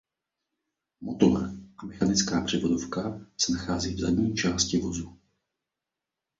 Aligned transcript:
Motor 1.01 1.43
a 1.81 1.85
mechanická 1.85 2.41
převodovka 2.41 3.21
se 3.37 3.51
nachází 3.51 3.95
v 3.95 3.99
zadní 3.99 4.35
části 4.35 4.77
vozu. 4.77 5.17